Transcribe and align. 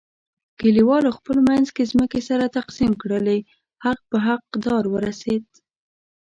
کلیوالو 0.59 1.15
خپل 1.17 1.37
منځ 1.49 1.67
کې 1.75 1.83
ځمکې 1.91 2.21
سره 2.29 2.53
تقسیم 2.57 2.91
کړلې، 3.01 3.37
حق 3.83 3.99
په 4.09 4.17
حق 4.27 4.43
دار 4.65 4.83
ورسیدا. 4.93 5.51